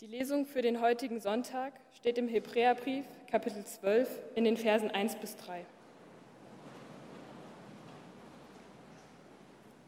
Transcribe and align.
Die 0.00 0.06
Lesung 0.06 0.46
für 0.46 0.62
den 0.62 0.80
heutigen 0.80 1.18
Sonntag 1.18 1.72
steht 1.96 2.18
im 2.18 2.28
Hebräerbrief, 2.28 3.04
Kapitel 3.28 3.64
12, 3.64 4.08
in 4.36 4.44
den 4.44 4.56
Versen 4.56 4.92
1 4.92 5.16
bis 5.16 5.34
3. 5.38 5.64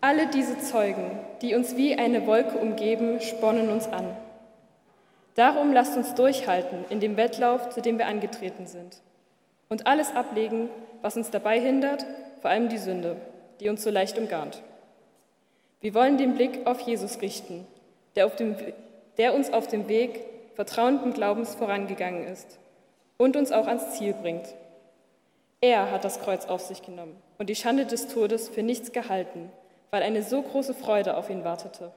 Alle 0.01 0.27
diese 0.27 0.59
Zeugen, 0.59 1.21
die 1.43 1.55
uns 1.55 1.77
wie 1.77 1.95
eine 1.95 2.27
Wolke 2.27 2.59
umgeben, 2.59 3.21
spornen 3.21 3.69
uns 3.69 3.87
an. 3.87 4.17
Darum 5.37 5.73
lasst 5.73 5.97
uns 5.97 6.17
durchhalten 6.17 6.87
in 6.91 6.99
dem 6.99 7.17
Wettlauf, 7.17 7.69
zu 7.69 7.81
dem 7.81 7.97
wir 7.99 8.09
angetreten 8.09 8.67
sind, 8.67 9.01
und 9.69 9.87
alles 9.87 10.13
ablegen, 10.17 10.71
was 11.03 11.17
uns 11.17 11.31
dabei 11.31 11.61
hindert, 11.61 12.05
vor 12.41 12.51
allem 12.51 12.69
die 12.69 12.79
Sünde, 12.79 13.15
die 13.61 13.69
uns 13.69 13.85
so 13.85 13.91
leicht 13.91 14.19
umgarnt. 14.19 14.61
Wir 15.81 15.95
wollen 15.95 16.19
den 16.19 16.35
Blick 16.35 16.67
auf 16.67 16.81
Jesus 16.81 17.23
richten, 17.23 17.65
der 18.17 18.27
auf 18.27 18.35
dem 18.35 18.57
der 19.21 19.35
uns 19.35 19.53
auf 19.53 19.67
dem 19.67 19.87
Weg 19.87 20.25
vertrauenden 20.55 21.13
Glaubens 21.13 21.55
vorangegangen 21.55 22.27
ist 22.27 22.59
und 23.19 23.37
uns 23.37 23.53
auch 23.53 23.67
ans 23.67 23.99
Ziel 23.99 24.15
bringt. 24.15 24.55
Er 25.61 25.91
hat 25.91 26.05
das 26.05 26.21
Kreuz 26.21 26.47
auf 26.47 26.63
sich 26.63 26.81
genommen 26.81 27.15
und 27.37 27.51
die 27.51 27.55
Schande 27.55 27.85
des 27.85 28.09
Todes 28.09 28.49
für 28.49 28.63
nichts 28.63 28.93
gehalten, 28.93 29.53
weil 29.91 30.03
eine 30.03 30.23
so 30.23 30.41
große 30.41 30.73
Freude 30.73 31.19
auf 31.19 31.29
ihn 31.29 31.45
wartete. 31.45 31.93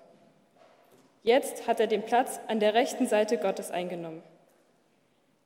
Jetzt 1.21 1.65
hat 1.65 1.79
er 1.79 1.87
den 1.87 2.03
Platz 2.03 2.41
an 2.49 2.59
der 2.59 2.73
rechten 2.73 3.07
Seite 3.07 3.37
Gottes 3.37 3.71
eingenommen. 3.71 4.21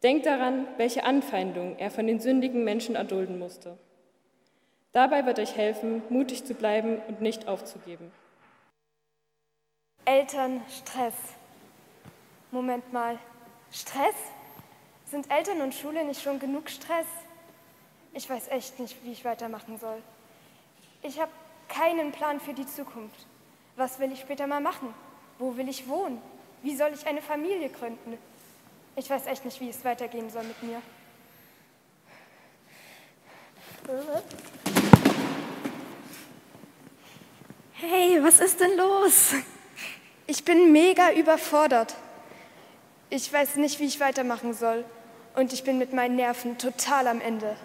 Denkt 0.01 0.25
daran, 0.25 0.67
welche 0.77 1.03
Anfeindung 1.03 1.77
er 1.77 1.91
von 1.91 2.07
den 2.07 2.19
sündigen 2.19 2.63
Menschen 2.63 2.95
erdulden 2.95 3.37
musste. 3.37 3.77
Dabei 4.93 5.27
wird 5.27 5.37
euch 5.37 5.55
helfen, 5.55 6.01
mutig 6.09 6.43
zu 6.43 6.55
bleiben 6.55 7.03
und 7.07 7.21
nicht 7.21 7.47
aufzugeben. 7.47 8.11
Elternstress. 10.05 11.36
Moment 12.51 12.93
mal, 12.93 13.19
Stress? 13.71 14.15
Sind 15.05 15.29
Eltern 15.31 15.61
und 15.61 15.73
Schule 15.73 16.03
nicht 16.05 16.21
schon 16.21 16.39
genug 16.39 16.69
Stress? 16.69 17.05
Ich 18.13 18.29
weiß 18.29 18.47
echt 18.49 18.79
nicht, 18.79 19.03
wie 19.03 19.11
ich 19.11 19.25
weitermachen 19.25 19.77
soll. 19.79 20.01
Ich 21.01 21.19
habe 21.19 21.31
keinen 21.67 22.11
Plan 22.11 22.39
für 22.39 22.53
die 22.53 22.65
Zukunft. 22.65 23.25
Was 23.75 23.99
will 23.99 24.11
ich 24.11 24.21
später 24.21 24.47
mal 24.47 24.61
machen? 24.61 24.93
Wo 25.39 25.55
will 25.55 25.69
ich 25.69 25.87
wohnen? 25.87 26.21
Wie 26.63 26.75
soll 26.75 26.91
ich 26.93 27.05
eine 27.05 27.21
Familie 27.21 27.69
gründen? 27.69 28.17
Ich 28.95 29.09
weiß 29.09 29.27
echt 29.27 29.45
nicht, 29.45 29.61
wie 29.61 29.69
es 29.69 29.85
weitergehen 29.85 30.29
soll 30.29 30.43
mit 30.43 30.63
mir. 30.63 30.81
Hey, 37.73 38.21
was 38.23 38.39
ist 38.39 38.59
denn 38.59 38.75
los? 38.75 39.35
Ich 40.25 40.43
bin 40.43 40.71
mega 40.71 41.11
überfordert. 41.11 41.95
Ich 43.09 43.31
weiß 43.31 43.55
nicht, 43.55 43.79
wie 43.79 43.85
ich 43.85 43.99
weitermachen 43.99 44.53
soll. 44.53 44.83
Und 45.35 45.53
ich 45.53 45.63
bin 45.63 45.77
mit 45.77 45.93
meinen 45.93 46.15
Nerven 46.15 46.57
total 46.57 47.07
am 47.07 47.21
Ende. 47.21 47.55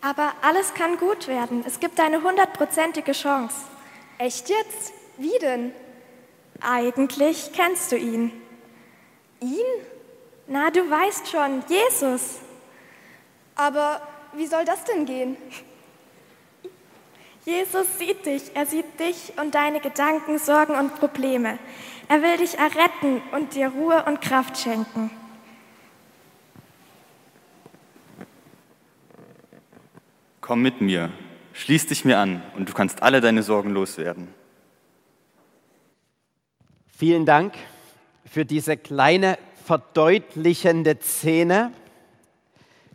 Aber 0.00 0.32
alles 0.42 0.74
kann 0.74 0.98
gut 0.98 1.28
werden. 1.28 1.64
Es 1.66 1.80
gibt 1.80 1.98
eine 2.00 2.22
hundertprozentige 2.22 3.12
Chance. 3.12 3.56
Echt 4.18 4.48
jetzt? 4.48 4.92
Wie 5.16 5.38
denn? 5.40 5.72
Eigentlich 6.60 7.52
kennst 7.52 7.92
du 7.92 7.96
ihn. 7.96 8.32
Ihn? 9.40 9.64
Na, 10.46 10.70
du 10.70 10.88
weißt 10.88 11.28
schon, 11.28 11.62
Jesus. 11.68 12.36
Aber 13.54 14.00
wie 14.34 14.46
soll 14.46 14.64
das 14.64 14.84
denn 14.84 15.04
gehen? 15.04 15.36
Jesus 17.44 17.86
sieht 17.98 18.26
dich, 18.26 18.42
er 18.54 18.66
sieht 18.66 19.00
dich 19.00 19.32
und 19.40 19.54
deine 19.54 19.80
Gedanken, 19.80 20.38
Sorgen 20.38 20.74
und 20.74 20.96
Probleme. 20.96 21.58
Er 22.10 22.22
will 22.22 22.38
dich 22.38 22.56
erretten 22.56 23.20
und 23.32 23.54
dir 23.54 23.68
Ruhe 23.68 24.02
und 24.06 24.22
Kraft 24.22 24.56
schenken. 24.56 25.10
Komm 30.40 30.62
mit 30.62 30.80
mir, 30.80 31.12
schließ 31.52 31.86
dich 31.88 32.06
mir 32.06 32.18
an 32.18 32.42
und 32.56 32.66
du 32.70 32.72
kannst 32.72 33.02
alle 33.02 33.20
deine 33.20 33.42
Sorgen 33.42 33.70
loswerden. 33.70 34.28
Vielen 36.86 37.26
Dank 37.26 37.54
für 38.24 38.46
diese 38.46 38.78
kleine 38.78 39.38
verdeutlichende 39.66 40.96
Szene. 41.02 41.72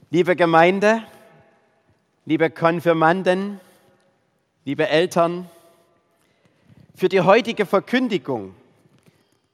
Liebe 0.10 0.36
Gemeinde, 0.36 1.04
liebe 2.26 2.50
Konfirmanden, 2.50 3.60
liebe 4.66 4.88
Eltern, 4.88 5.48
für 6.96 7.10
die 7.10 7.22
heutige 7.22 7.68
Verkündigung 7.68 8.56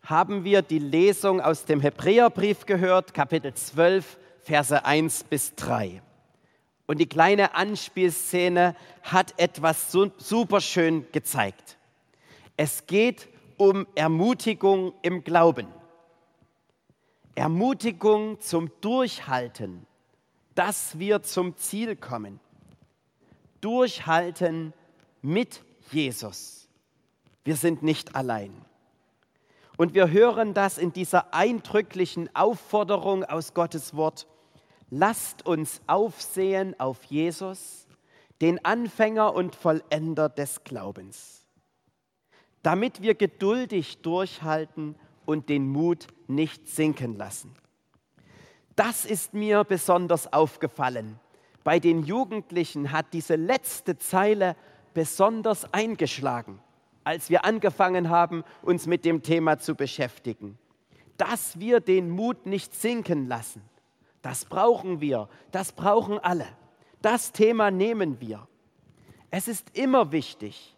haben 0.10 0.44
wir 0.44 0.64
die 0.64 0.80
Lesung 0.80 1.40
aus 1.40 1.66
dem 1.66 1.82
Hebräerbrief 1.82 2.66
gehört, 2.66 3.14
Kapitel 3.14 3.54
12, 3.54 4.18
Verse 4.42 4.84
1 4.84 5.26
bis 5.26 5.54
3. 5.54 6.02
Und 6.88 7.00
die 7.00 7.06
kleine 7.06 7.54
Anspielszene 7.54 8.76
hat 9.04 9.36
etwas 9.38 9.92
super 9.92 10.62
schön 10.62 11.06
gezeigt. 11.12 11.78
Es 12.58 12.88
geht 12.88 13.28
um 13.58 13.86
Ermutigung 13.94 14.94
im 15.04 15.24
Glauben. 15.24 15.68
Ermutigung 17.36 18.42
zum 18.42 18.72
Durchhalten, 18.82 19.86
dass 20.56 20.98
wir 20.98 21.22
zum 21.22 21.56
Ziel 21.58 21.96
kommen. 21.96 22.40
Durchhalten 23.62 24.74
mit 25.22 25.62
Jesus. 25.92 26.68
Wir 27.44 27.56
sind 27.56 27.84
nicht 27.84 28.16
allein. 28.16 28.69
Und 29.80 29.94
wir 29.94 30.12
hören 30.12 30.54
das 30.54 30.78
in 30.78 30.92
dieser 30.92 31.34
eindrücklichen 31.34 32.30
Aufforderung 32.36 33.24
aus 33.24 33.54
Gottes 33.54 33.96
Wort. 33.96 34.28
Lasst 34.90 35.46
uns 35.46 35.80
aufsehen 35.88 36.78
auf 36.82 37.06
Jesus, 37.06 37.88
den 38.42 38.66
Anfänger 38.66 39.34
und 39.34 39.56
Vollender 39.56 40.28
des 40.28 40.66
Glaubens, 40.66 41.46
damit 42.62 43.02
wir 43.02 43.16
geduldig 43.16 44.02
durchhalten 44.02 44.96
und 45.26 45.48
den 45.48 45.70
Mut 45.70 46.08
nicht 46.28 46.68
sinken 46.68 47.16
lassen. 47.16 47.56
Das 48.76 49.06
ist 49.06 49.34
mir 49.34 49.64
besonders 49.64 50.34
aufgefallen. 50.34 51.22
Bei 51.64 51.80
den 51.80 52.04
Jugendlichen 52.04 52.92
hat 52.92 53.14
diese 53.14 53.38
letzte 53.38 53.98
Zeile 53.98 54.58
besonders 54.94 55.74
eingeschlagen, 55.74 56.60
als 57.10 57.32
wir 57.32 57.44
angefangen 57.44 58.12
haben, 58.12 58.44
uns 58.62 58.86
mit 58.86 59.04
dem 59.04 59.24
Thema 59.24 59.58
zu 59.58 59.74
beschäftigen. 59.74 60.60
Dass 61.18 61.60
wir 61.60 61.80
den 61.80 62.12
Mut 62.12 62.46
nicht 62.46 62.76
sinken 62.76 63.28
lassen, 63.28 63.64
das 64.22 64.46
brauchen 64.46 65.02
wir, 65.02 65.28
das 65.50 65.72
brauchen 65.72 66.20
alle. 66.20 66.46
Das 67.02 67.32
Thema 67.32 67.72
nehmen 67.72 68.22
wir. 68.22 68.48
Es 69.32 69.48
ist 69.48 69.76
immer 69.76 70.12
wichtig 70.12 70.78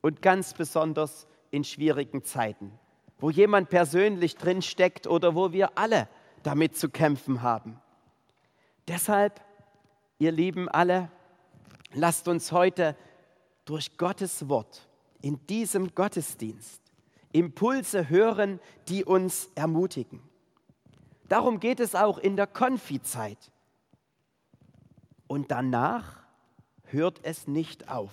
und 0.00 0.20
ganz 0.20 0.52
besonders 0.52 1.28
in 1.52 1.62
schwierigen 1.62 2.24
Zeiten, 2.24 2.72
wo 3.20 3.30
jemand 3.30 3.70
persönlich 3.70 4.34
drin 4.34 4.62
steckt 4.62 5.06
oder 5.06 5.36
wo 5.36 5.52
wir 5.52 5.78
alle 5.78 6.08
damit 6.42 6.76
zu 6.76 6.88
kämpfen 6.88 7.42
haben. 7.42 7.80
Deshalb, 8.88 9.40
ihr 10.18 10.32
Lieben 10.32 10.68
alle, 10.68 11.08
lasst 11.92 12.26
uns 12.26 12.50
heute 12.50 12.96
durch 13.64 13.96
Gottes 13.96 14.48
Wort 14.48 14.88
in 15.22 15.44
diesem 15.46 15.94
Gottesdienst 15.94 16.82
Impulse 17.32 18.10
hören, 18.10 18.60
die 18.88 19.04
uns 19.04 19.50
ermutigen. 19.54 20.20
Darum 21.28 21.60
geht 21.60 21.80
es 21.80 21.94
auch 21.94 22.18
in 22.18 22.36
der 22.36 22.46
Konfizeit. 22.46 23.38
Und 25.26 25.50
danach 25.50 26.18
hört 26.84 27.20
es 27.22 27.48
nicht 27.48 27.88
auf. 27.88 28.12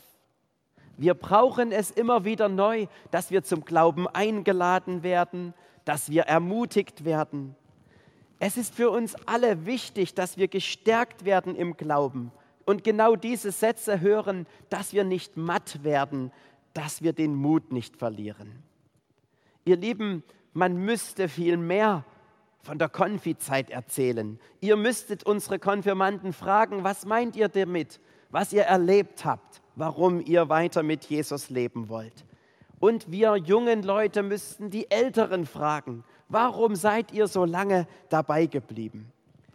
Wir 0.95 1.13
brauchen 1.13 1.71
es 1.73 1.91
immer 1.91 2.23
wieder 2.23 2.47
neu, 2.47 2.87
dass 3.11 3.29
wir 3.29 3.43
zum 3.43 3.65
Glauben 3.65 4.07
eingeladen 4.07 5.03
werden, 5.03 5.53
dass 5.83 6.09
wir 6.09 6.23
ermutigt 6.23 7.03
werden. 7.03 7.55
Es 8.39 8.55
ist 8.55 8.73
für 8.73 8.89
uns 8.89 9.15
alle 9.25 9.65
wichtig, 9.65 10.13
dass 10.13 10.37
wir 10.37 10.47
gestärkt 10.47 11.25
werden 11.25 11.55
im 11.55 11.75
Glauben, 11.75 12.31
und 12.65 12.83
genau 12.83 13.15
diese 13.15 13.51
Sätze 13.51 13.99
hören, 13.99 14.45
dass 14.69 14.93
wir 14.93 15.03
nicht 15.03 15.35
matt 15.35 15.83
werden, 15.83 16.31
dass 16.79 17.01
wir 17.01 17.11
den 17.11 17.35
Mut 17.35 17.73
nicht 17.73 17.97
verlieren. 17.97 18.63
Ihr 19.65 19.75
Lieben, 19.75 20.23
man 20.53 20.77
müsste 20.77 21.27
viel 21.27 21.57
mehr 21.57 22.05
von 22.61 22.79
der 22.79 22.87
Konfizeit 22.87 23.69
erzählen. 23.69 24.39
Ihr 24.61 24.77
müsstet 24.77 25.25
unsere 25.25 25.59
Konfirmanden 25.59 26.31
fragen, 26.31 26.85
was 26.85 27.05
meint 27.05 27.35
ihr 27.35 27.49
damit, 27.49 27.99
was 28.29 28.53
ihr 28.53 28.63
erlebt 28.63 29.25
habt, 29.25 29.61
warum 29.75 30.21
ihr 30.21 30.47
weiter 30.47 30.81
mit 30.81 31.03
Jesus 31.03 31.49
leben 31.49 31.89
wollt. 31.89 32.23
Und 32.79 33.11
wir 33.11 33.35
jungen 33.35 33.83
Leute 33.83 34.23
müssten 34.23 34.69
die 34.69 34.89
Älteren 34.89 35.45
fragen, 35.45 36.05
warum 36.29 36.77
seid 36.77 37.11
ihr 37.11 37.27
so 37.27 37.43
lange 37.43 37.87
dabei 38.07 38.45
geblieben? 38.45 39.11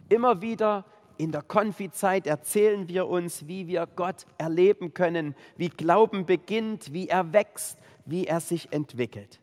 Immer 0.09 0.43
wieder 0.43 0.85
in 1.17 1.31
der 1.31 1.41
Konfizeit 1.41 2.27
erzählen 2.27 2.87
wir 2.87 3.07
uns, 3.07 3.47
wie 3.47 3.67
wir 3.67 3.87
Gott 3.87 4.25
erleben 4.37 4.93
können, 4.93 5.35
wie 5.57 5.69
Glauben 5.69 6.25
beginnt, 6.25 6.93
wie 6.93 7.07
er 7.07 7.33
wächst, 7.33 7.77
wie 8.05 8.27
er 8.27 8.39
sich 8.39 8.71
entwickelt. 8.71 9.39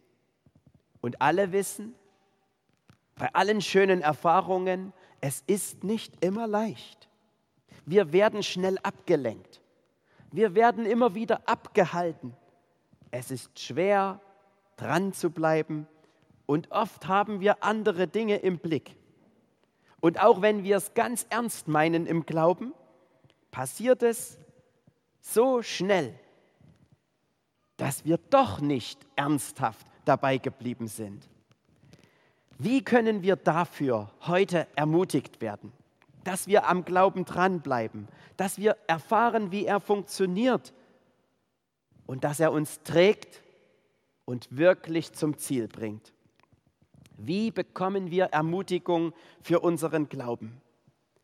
Und 1.01 1.21
alle 1.21 1.53
wissen, 1.53 1.95
bei 3.17 3.33
allen 3.35 3.61
schönen 3.61 4.01
Erfahrungen, 4.01 4.93
es 5.21 5.43
ist 5.47 5.85
nicht 5.85 6.25
immer 6.25 6.47
leicht. 6.47 7.09
Wir 7.85 8.13
werden 8.13 8.43
schnell 8.43 8.79
abgelenkt. 8.83 9.61
Wir 10.31 10.55
werden 10.55 10.87
immer 10.87 11.15
wieder 11.15 11.49
abgehalten. 11.49 12.35
Es 13.11 13.31
ist 13.31 13.59
schwer, 13.59 14.21
dran 14.77 15.13
zu 15.13 15.31
bleiben 15.31 15.87
und 16.47 16.71
oft 16.71 17.07
haben 17.07 17.41
wir 17.41 17.63
andere 17.63 18.09
Dinge 18.09 18.37
im 18.37 18.59
Blick. 18.59 18.97
Und 20.03 20.21
auch 20.21 20.43
wenn 20.43 20.65
wir 20.65 20.79
es 20.79 20.95
ganz 20.95 21.27
ernst 21.31 21.69
meinen 21.69 22.07
im 22.07 22.27
Glauben, 22.27 22.75
passiert 23.53 24.03
es 24.03 24.37
so 25.21 25.63
schnell, 25.63 26.13
dass 27.77 28.05
wir 28.05 28.19
doch 28.19 28.61
nicht 28.61 28.99
ernsthaft 29.15 29.87
dabei 30.05 30.39
geblieben 30.39 30.89
sind. 30.89 31.29
Wie 32.59 32.83
können 32.83 33.23
wir 33.23 33.37
dafür 33.37 34.11
heute 34.23 34.67
ermutigt 34.75 35.41
werden, 35.41 35.73
dass 36.25 36.49
wir 36.49 36.67
am 36.69 36.85
Glauben 36.85 37.25
dranbleiben, 37.25 38.09
dass 38.37 38.59
wir 38.59 38.77
erfahren, 38.89 39.53
wie 39.53 39.67
er 39.67 39.79
funktioniert 39.79 40.75
und 42.07 42.25
dass 42.25 42.41
er 42.41 42.51
uns 42.51 42.83
trägt 42.83 43.41
und 44.25 44.49
wirklich 44.51 45.13
zum 45.13 45.39
Ziel 45.39 45.69
bringt? 45.69 46.13
Wie 47.17 47.51
bekommen 47.51 48.11
wir 48.11 48.27
Ermutigung 48.27 49.13
für 49.43 49.61
unseren 49.61 50.09
Glauben? 50.09 50.61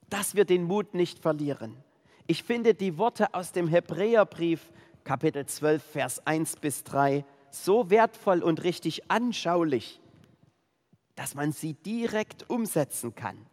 Dass 0.09 0.35
wir 0.35 0.45
den 0.45 0.65
Mut 0.65 0.95
nicht 0.95 1.19
verlieren. 1.19 1.77
Ich 2.27 2.43
finde 2.43 2.75
die 2.75 2.99
Worte 2.99 3.35
aus 3.35 3.53
dem 3.53 3.69
Hebräerbrief 3.69 4.71
Kapitel 5.05 5.47
12, 5.47 5.83
Vers 5.83 6.27
1 6.27 6.57
bis 6.57 6.85
3 6.85 7.25
so 7.51 7.89
wertvoll 7.91 8.43
und 8.43 8.63
richtig 8.63 9.11
anschaulich, 9.11 10.01
dass 11.15 11.35
man 11.35 11.53
sie 11.53 11.75
direkt 11.75 12.49
umsetzen 12.51 13.15
kann. 13.15 13.47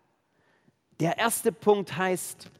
Der 1.00 1.18
erste 1.18 1.52
Punkt 1.52 1.98
heißt 1.98 2.52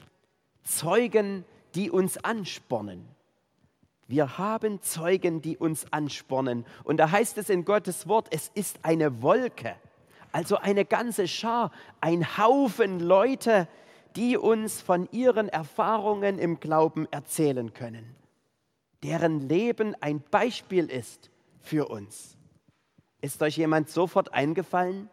Zeugen, 0.64 1.46
die 1.76 1.92
uns 1.92 2.18
anspornen. 2.18 3.15
Wir 4.08 4.38
haben 4.38 4.82
Zeugen, 4.82 5.42
die 5.42 5.58
uns 5.58 5.92
anspornen. 5.92 6.66
Und 6.84 6.98
da 6.98 7.10
heißt 7.12 7.38
es 7.38 7.50
in 7.50 7.66
Gottes 7.66 8.08
Wort, 8.08 8.28
es 8.32 8.52
ist 8.54 8.80
eine 8.84 9.22
Wolke, 9.22 9.76
also 10.32 10.58
eine 10.58 10.86
ganze 10.86 11.28
Schar, 11.28 11.72
ein 12.02 12.38
Haufen 12.38 13.00
Leute, 13.00 13.68
die 14.16 14.38
uns 14.38 14.82
von 14.82 15.10
ihren 15.12 15.50
Erfahrungen 15.50 16.40
im 16.40 16.60
Glauben 16.60 17.08
erzählen 17.12 17.74
können, 17.74 18.16
deren 19.04 19.42
Leben 19.42 19.96
ein 20.02 20.22
Beispiel 20.32 20.90
ist 20.90 21.32
für 21.60 21.88
uns. 21.88 22.38
Ist 23.22 23.42
euch 23.42 23.58
jemand 23.58 23.90
sofort 23.90 24.34
eingefallen? 24.34 25.10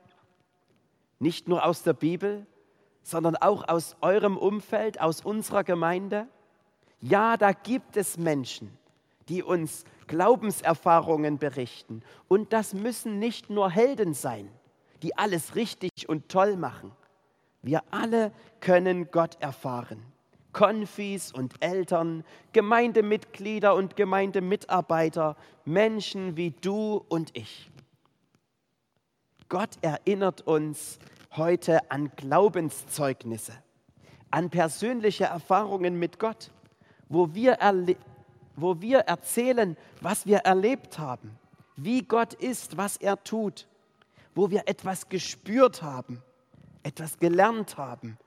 Nicht 1.18 1.48
nur 1.48 1.64
aus 1.64 1.82
der 1.82 1.94
Bibel, 1.94 2.46
sondern 3.02 3.36
auch 3.36 3.66
aus 3.66 3.96
eurem 4.00 4.36
Umfeld, 4.36 5.00
aus 5.00 5.24
unserer 5.24 5.64
Gemeinde? 5.64 6.28
Ja, 7.00 7.36
da 7.36 7.52
gibt 7.52 7.96
es 7.96 8.18
Menschen, 8.18 8.76
die 9.28 9.42
uns 9.42 9.84
Glaubenserfahrungen 10.06 11.38
berichten. 11.38 12.02
Und 12.28 12.52
das 12.52 12.74
müssen 12.74 13.18
nicht 13.18 13.50
nur 13.50 13.70
Helden 13.70 14.14
sein, 14.14 14.48
die 15.02 15.16
alles 15.16 15.54
richtig 15.54 16.08
und 16.08 16.28
toll 16.28 16.56
machen. 16.56 16.92
Wir 17.62 17.82
alle 17.90 18.32
können 18.60 19.10
Gott 19.10 19.36
erfahren. 19.40 20.02
Konfis 20.52 21.32
und 21.32 21.54
Eltern, 21.60 22.24
Gemeindemitglieder 22.52 23.74
und 23.74 23.96
Gemeindemitarbeiter, 23.96 25.36
Menschen 25.64 26.36
wie 26.36 26.50
du 26.50 27.04
und 27.08 27.36
ich. 27.36 27.70
Gott 29.48 29.70
erinnert 29.80 30.42
uns 30.42 30.98
heute 31.36 31.90
an 31.90 32.10
Glaubenszeugnisse, 32.16 33.52
an 34.30 34.50
persönliche 34.50 35.24
Erfahrungen 35.24 35.98
mit 35.98 36.18
Gott, 36.18 36.50
wo 37.08 37.34
wir 37.34 37.60
wo 38.56 38.80
wir 38.80 39.00
erzählen, 39.00 39.76
was 40.00 40.26
wir 40.26 40.38
erlebt 40.38 40.98
haben, 40.98 41.38
wie 41.76 42.02
Gott 42.02 42.34
ist, 42.34 42.76
was 42.76 42.96
er 42.96 43.22
tut, 43.22 43.66
wo 44.34 44.50
wir 44.50 44.62
etwas 44.66 45.08
gespürt 45.08 45.82
haben, 45.82 46.22
etwas 46.82 47.18
gelernt 47.18 47.76
haben 47.76 48.18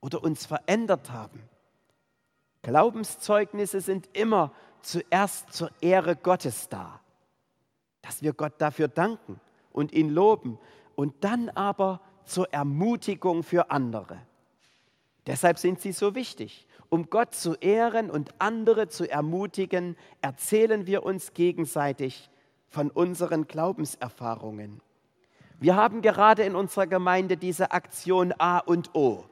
oder 0.00 0.22
uns 0.22 0.46
verändert 0.46 1.10
haben. 1.10 1.42
Glaubenszeugnisse 2.62 3.80
sind 3.80 4.08
immer 4.12 4.52
zuerst 4.80 5.52
zur 5.52 5.70
Ehre 5.80 6.16
Gottes 6.16 6.68
da, 6.68 7.00
dass 8.02 8.22
wir 8.22 8.32
Gott 8.32 8.54
dafür 8.58 8.88
danken 8.88 9.40
und 9.72 9.92
ihn 9.92 10.10
loben 10.10 10.58
und 10.96 11.24
dann 11.24 11.48
aber 11.50 12.00
zur 12.24 12.52
Ermutigung 12.52 13.42
für 13.42 13.70
andere. 13.70 14.18
Deshalb 15.26 15.58
sind 15.58 15.80
sie 15.80 15.92
so 15.92 16.14
wichtig. 16.14 16.66
Um 16.90 17.10
Gott 17.10 17.34
zu 17.34 17.54
ehren 17.54 18.10
und 18.10 18.30
andere 18.38 18.88
zu 18.88 19.10
ermutigen, 19.10 19.96
erzählen 20.22 20.86
wir 20.86 21.02
uns 21.02 21.34
gegenseitig 21.34 22.30
von 22.70 22.90
unseren 22.90 23.46
Glaubenserfahrungen. 23.46 24.80
Wir 25.60 25.76
haben 25.76 26.00
gerade 26.00 26.44
in 26.44 26.54
unserer 26.54 26.86
Gemeinde 26.86 27.36
diese 27.36 27.72
Aktion 27.72 28.32
A 28.38 28.58
und 28.58 28.94
O. 28.94 29.24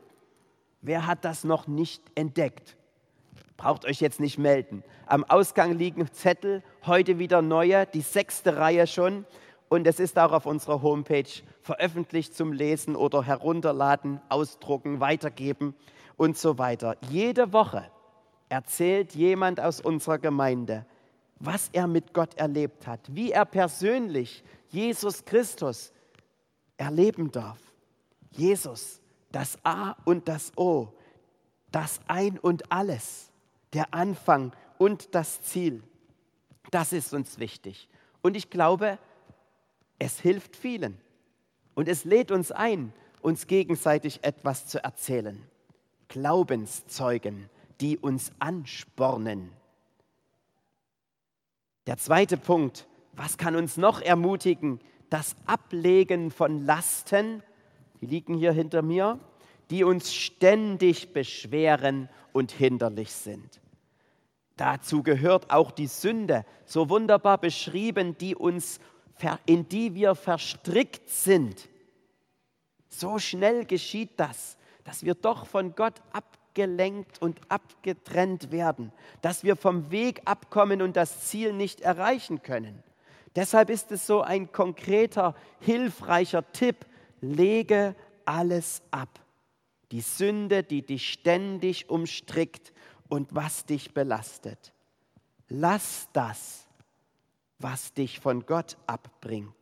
Wer 0.82 1.06
hat 1.06 1.24
das 1.24 1.44
noch 1.44 1.66
nicht 1.66 2.02
entdeckt? 2.14 2.76
Braucht 3.56 3.86
euch 3.86 4.00
jetzt 4.00 4.20
nicht 4.20 4.36
melden. 4.36 4.82
Am 5.06 5.24
Ausgang 5.24 5.72
liegen 5.72 6.12
Zettel, 6.12 6.62
heute 6.84 7.18
wieder 7.18 7.40
neue, 7.40 7.86
die 7.86 8.02
sechste 8.02 8.58
Reihe 8.58 8.86
schon. 8.86 9.24
Und 9.68 9.86
es 9.86 9.98
ist 9.98 10.18
auch 10.18 10.32
auf 10.32 10.44
unserer 10.44 10.82
Homepage 10.82 11.24
veröffentlicht 11.62 12.34
zum 12.34 12.52
Lesen 12.52 12.96
oder 12.96 13.22
herunterladen, 13.22 14.20
ausdrucken, 14.28 15.00
weitergeben 15.00 15.74
und 16.16 16.36
so 16.36 16.58
weiter. 16.58 16.96
Jede 17.10 17.52
Woche 17.52 17.90
erzählt 18.48 19.14
jemand 19.14 19.60
aus 19.60 19.80
unserer 19.80 20.18
Gemeinde, 20.18 20.86
was 21.38 21.68
er 21.72 21.86
mit 21.86 22.14
Gott 22.14 22.34
erlebt 22.36 22.86
hat, 22.86 23.00
wie 23.14 23.32
er 23.32 23.44
persönlich 23.44 24.42
Jesus 24.68 25.24
Christus 25.24 25.92
erleben 26.76 27.30
darf. 27.30 27.58
Jesus, 28.30 29.00
das 29.32 29.58
A 29.64 29.96
und 30.04 30.28
das 30.28 30.52
O, 30.56 30.88
das 31.70 32.00
Ein 32.06 32.38
und 32.38 32.70
alles, 32.72 33.30
der 33.72 33.92
Anfang 33.92 34.52
und 34.78 35.14
das 35.14 35.42
Ziel. 35.42 35.82
Das 36.70 36.92
ist 36.92 37.12
uns 37.12 37.38
wichtig. 37.38 37.88
Und 38.22 38.36
ich 38.36 38.50
glaube, 38.50 38.98
es 39.98 40.20
hilft 40.20 40.56
vielen. 40.56 40.98
Und 41.74 41.88
es 41.88 42.04
lädt 42.04 42.30
uns 42.30 42.52
ein, 42.52 42.92
uns 43.20 43.46
gegenseitig 43.46 44.24
etwas 44.24 44.66
zu 44.66 44.82
erzählen. 44.82 45.42
Glaubenszeugen, 46.08 47.48
die 47.80 47.98
uns 47.98 48.32
anspornen. 48.38 49.50
Der 51.86 51.98
zweite 51.98 52.36
Punkt, 52.36 52.86
was 53.12 53.38
kann 53.38 53.56
uns 53.56 53.76
noch 53.76 54.00
ermutigen? 54.00 54.80
Das 55.08 55.36
Ablegen 55.46 56.30
von 56.30 56.64
Lasten, 56.64 57.42
die 58.00 58.06
liegen 58.06 58.34
hier 58.34 58.52
hinter 58.52 58.82
mir, 58.82 59.20
die 59.70 59.84
uns 59.84 60.14
ständig 60.14 61.12
beschweren 61.12 62.08
und 62.32 62.52
hinderlich 62.52 63.12
sind. 63.12 63.60
Dazu 64.56 65.02
gehört 65.02 65.50
auch 65.50 65.70
die 65.70 65.86
Sünde, 65.86 66.44
so 66.64 66.88
wunderbar 66.88 67.38
beschrieben, 67.38 68.16
die 68.18 68.34
uns, 68.34 68.80
in 69.44 69.68
die 69.68 69.94
wir 69.94 70.14
verstrickt 70.14 71.08
sind. 71.08 71.68
So 72.88 73.18
schnell 73.18 73.64
geschieht 73.64 74.18
das 74.18 74.56
dass 74.86 75.04
wir 75.04 75.14
doch 75.14 75.46
von 75.46 75.74
Gott 75.74 76.00
abgelenkt 76.12 77.20
und 77.20 77.40
abgetrennt 77.50 78.52
werden, 78.52 78.92
dass 79.20 79.42
wir 79.42 79.56
vom 79.56 79.90
Weg 79.90 80.22
abkommen 80.24 80.80
und 80.80 80.96
das 80.96 81.26
Ziel 81.26 81.52
nicht 81.52 81.80
erreichen 81.80 82.42
können. 82.42 82.82
Deshalb 83.34 83.68
ist 83.68 83.90
es 83.90 84.06
so 84.06 84.22
ein 84.22 84.52
konkreter, 84.52 85.34
hilfreicher 85.60 86.50
Tipp, 86.52 86.86
lege 87.20 87.96
alles 88.24 88.80
ab. 88.92 89.20
Die 89.90 90.00
Sünde, 90.00 90.62
die 90.62 90.82
dich 90.82 91.12
ständig 91.12 91.90
umstrickt 91.90 92.72
und 93.08 93.34
was 93.34 93.66
dich 93.66 93.92
belastet. 93.92 94.72
Lass 95.48 96.08
das, 96.12 96.66
was 97.58 97.92
dich 97.92 98.20
von 98.20 98.46
Gott 98.46 98.76
abbringt. 98.86 99.54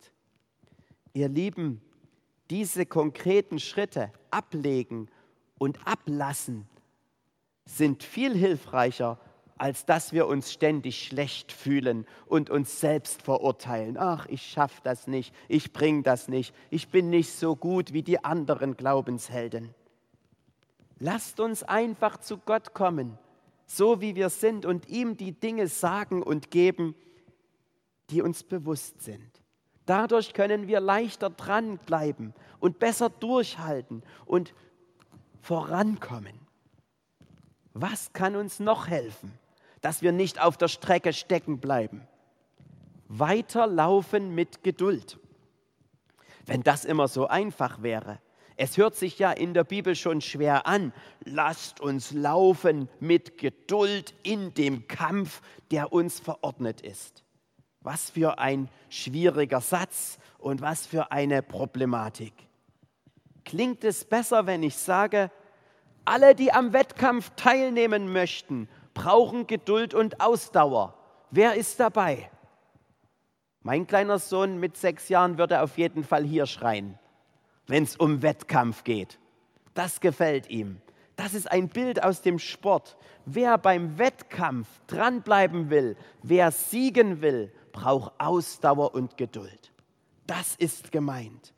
Ihr 1.13 1.29
Lieben, 1.29 1.81
diese 2.49 2.85
konkreten 2.85 3.59
Schritte 3.59 4.11
ablegen 4.29 5.09
und 5.57 5.79
ablassen 5.87 6.67
sind 7.65 8.03
viel 8.03 8.35
hilfreicher, 8.35 9.19
als 9.57 9.85
dass 9.85 10.11
wir 10.11 10.27
uns 10.27 10.51
ständig 10.51 11.05
schlecht 11.05 11.51
fühlen 11.51 12.05
und 12.25 12.49
uns 12.49 12.79
selbst 12.79 13.21
verurteilen. 13.21 13.97
Ach, 13.97 14.25
ich 14.27 14.41
schaffe 14.41 14.81
das 14.83 15.07
nicht, 15.07 15.33
ich 15.47 15.71
bringe 15.71 16.03
das 16.03 16.27
nicht, 16.27 16.53
ich 16.69 16.89
bin 16.89 17.09
nicht 17.09 17.31
so 17.31 17.55
gut 17.55 17.93
wie 17.93 18.03
die 18.03 18.23
anderen 18.23 18.75
Glaubenshelden. 18.75 19.73
Lasst 20.99 21.39
uns 21.39 21.63
einfach 21.63 22.17
zu 22.17 22.37
Gott 22.37 22.73
kommen, 22.73 23.17
so 23.65 24.01
wie 24.01 24.15
wir 24.15 24.29
sind, 24.29 24.65
und 24.65 24.89
ihm 24.89 25.17
die 25.17 25.31
Dinge 25.31 25.67
sagen 25.67 26.21
und 26.21 26.51
geben, 26.51 26.95
die 28.09 28.21
uns 28.21 28.43
bewusst 28.43 29.01
sind, 29.01 29.41
Dadurch 29.85 30.33
können 30.33 30.67
wir 30.67 30.79
leichter 30.79 31.29
dranbleiben 31.29 32.33
und 32.59 32.79
besser 32.79 33.09
durchhalten 33.09 34.03
und 34.25 34.53
vorankommen. 35.45 36.39
Was 37.73 38.13
kann 38.13 38.35
uns 38.35 38.59
noch 38.59 38.87
helfen, 38.87 39.31
dass 39.81 40.01
wir 40.01 40.11
nicht 40.11 40.41
auf 40.41 40.57
der 40.57 40.69
Strecke 40.69 41.13
stecken 41.13 41.59
bleiben? 41.59 42.07
Weiterlaufen 43.09 44.33
mit 44.33 44.63
Geduld. 44.63 45.19
Wenn 46.47 46.63
das 46.63 46.83
immer 46.83 47.07
so 47.07 47.27
einfach 47.27 47.83
wäre. 47.83 48.19
Es 48.57 48.77
hört 48.77 48.95
sich 48.95 49.19
ja 49.19 49.31
in 49.31 49.53
der 49.53 49.65
Bibel 49.65 49.95
schon 49.95 50.21
schwer 50.21 50.65
an. 50.65 50.93
Lasst 51.25 51.79
uns 51.79 52.11
laufen 52.11 52.89
mit 52.99 53.37
Geduld 53.37 54.15
in 54.23 54.53
dem 54.55 54.87
Kampf, 54.87 55.41
der 55.69 55.93
uns 55.93 56.19
verordnet 56.19 56.81
ist. 56.81 57.23
Was 57.81 58.09
für 58.09 58.39
ein 58.39 58.67
schwieriger 58.89 59.61
Satz 59.61 60.17
und 60.39 60.61
was 60.61 60.87
für 60.87 61.11
eine 61.11 61.43
Problematik. 61.43 62.33
Klingt 63.45 63.83
es 63.83 64.03
besser, 64.03 64.47
wenn 64.47 64.63
ich 64.63 64.75
sage, 64.75 65.31
alle, 66.03 66.35
die 66.35 66.51
am 66.51 66.73
Wettkampf 66.73 67.31
teilnehmen 67.35 68.11
möchten, 68.11 68.67
brauchen 68.93 69.47
Geduld 69.47 69.93
und 69.93 70.19
Ausdauer. 70.19 70.95
Wer 71.31 71.55
ist 71.55 71.79
dabei? 71.79 72.29
Mein 73.61 73.87
kleiner 73.87 74.19
Sohn 74.19 74.59
mit 74.59 74.77
sechs 74.77 75.09
Jahren 75.09 75.37
würde 75.37 75.61
auf 75.61 75.77
jeden 75.77 76.03
Fall 76.03 76.23
hier 76.23 76.45
schreien, 76.45 76.99
wenn 77.65 77.83
es 77.83 77.95
um 77.95 78.21
Wettkampf 78.21 78.83
geht. 78.83 79.19
Das 79.73 79.99
gefällt 79.99 80.49
ihm. 80.49 80.81
Das 81.15 81.33
ist 81.33 81.51
ein 81.51 81.69
Bild 81.69 82.03
aus 82.03 82.21
dem 82.21 82.39
Sport. 82.39 82.97
Wer 83.25 83.57
beim 83.57 83.97
Wettkampf 83.97 84.67
dranbleiben 84.85 85.69
will, 85.69 85.97
wer 86.21 86.51
siegen 86.51 87.21
will, 87.21 87.51
braucht 87.71 88.13
Ausdauer 88.19 88.93
und 88.93 89.17
Geduld. 89.17 89.71
Das 90.27 90.55
ist 90.55 90.91
gemeint. 90.91 91.54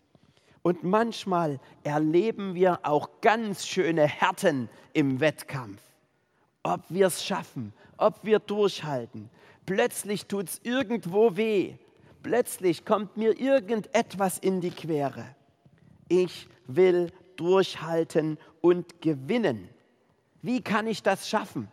Und 0.68 0.84
manchmal 0.84 1.60
erleben 1.84 2.54
wir 2.54 2.80
auch 2.84 3.22
ganz 3.22 3.66
schöne 3.66 4.06
Härten 4.06 4.70
im 4.94 5.20
Wettkampf. 5.20 5.82
Ob 6.64 6.82
wir 6.90 7.08
es 7.08 7.24
schaffen, 7.24 7.74
ob 7.98 8.24
wir 8.24 8.40
durchhalten. 8.40 9.30
Plötzlich 9.66 10.26
tut 10.26 10.50
es 10.50 10.62
irgendwo 10.64 11.38
weh 11.38 11.76
plötzlich 12.28 12.84
kommt 12.84 13.16
mir 13.16 13.40
irgendetwas 13.40 14.38
in 14.38 14.60
die 14.60 14.72
Quere. 14.72 15.26
Ich 16.10 16.50
will 16.66 17.10
durchhalten 17.38 18.38
und 18.60 19.02
gewinnen. 19.02 19.70
Wie 20.42 20.62
kann 20.62 20.88
ich 20.88 21.04
das 21.04 21.30
schaffen? 21.30 21.70